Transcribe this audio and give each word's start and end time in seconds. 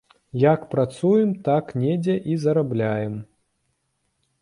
Як 0.43 0.63
працуем, 0.71 1.29
так 1.51 1.65
недзе 1.83 2.17
і 2.33 2.41
зарабляем. 2.47 3.23